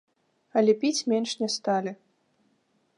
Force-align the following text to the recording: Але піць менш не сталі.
Але 0.61 0.71
піць 0.85 1.03
менш 1.13 1.37
не 1.43 1.49
сталі. 1.57 1.91